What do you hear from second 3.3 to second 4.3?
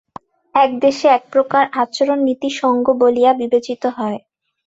বিবেচিত হয়।